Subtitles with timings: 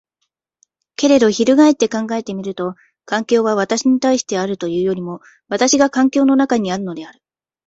[0.95, 2.73] けれど翻って考えてみると、
[3.05, 7.21] 環境は私に対してあるというよりも私が環境の中にあるのである。